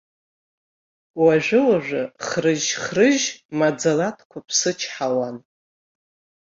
Уажәы-уажәы 1.23 2.01
хрыжь-хрыжь, 2.27 3.27
маӡала 3.57 4.07
дқәыԥсычҳауан. 4.17 5.37